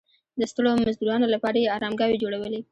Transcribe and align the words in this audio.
د 0.39 0.41
ستړو 0.51 0.71
مزدورانو 0.85 1.27
لپاره 1.33 1.57
یې 1.63 1.73
ارامګاوې 1.77 2.21
جوړولې. 2.23 2.61